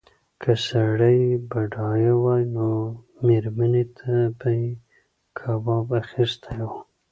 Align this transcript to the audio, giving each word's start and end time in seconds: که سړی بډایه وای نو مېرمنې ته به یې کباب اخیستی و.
که 0.41 0.51
سړی 0.67 1.19
بډایه 1.49 2.13
وای 2.23 2.43
نو 2.55 2.69
مېرمنې 3.25 3.83
ته 3.97 4.13
به 4.39 4.49
یې 4.59 4.69
کباب 5.37 5.87
اخیستی 6.03 6.57
و. 6.69 6.71